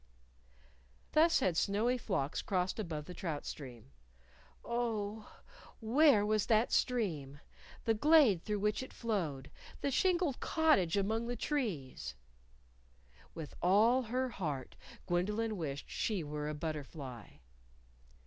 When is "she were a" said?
15.87-16.55